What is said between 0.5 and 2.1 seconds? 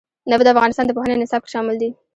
افغانستان د پوهنې نصاب کې شامل دي.